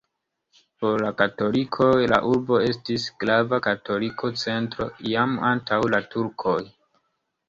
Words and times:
Por 0.83 1.01
la 1.05 1.09
katolikoj 1.17 1.89
la 2.13 2.17
urbo 2.29 2.57
estis 2.69 3.05
grava 3.23 3.59
katolika 3.67 4.31
centro 4.45 4.87
jam 5.11 5.37
antaŭ 5.51 5.79
la 5.97 6.01
turkoj. 6.15 6.57